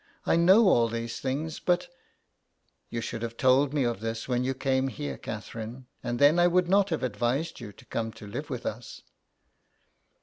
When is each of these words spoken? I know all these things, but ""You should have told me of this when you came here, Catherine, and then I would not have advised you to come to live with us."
I 0.25 0.35
know 0.35 0.67
all 0.67 0.87
these 0.87 1.19
things, 1.19 1.59
but 1.59 1.87
""You 2.89 3.01
should 3.01 3.21
have 3.21 3.37
told 3.37 3.71
me 3.71 3.83
of 3.83 3.99
this 3.99 4.27
when 4.27 4.43
you 4.43 4.55
came 4.55 4.87
here, 4.87 5.15
Catherine, 5.15 5.85
and 6.01 6.17
then 6.17 6.39
I 6.39 6.47
would 6.47 6.67
not 6.67 6.89
have 6.89 7.03
advised 7.03 7.59
you 7.59 7.71
to 7.73 7.85
come 7.85 8.11
to 8.13 8.25
live 8.25 8.49
with 8.49 8.65
us." 8.65 9.03